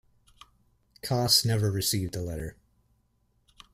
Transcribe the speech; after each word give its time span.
Kaas 1.03 1.45
never 1.45 1.69
received 1.69 2.15
the 2.15 2.23
letter. 2.23 2.55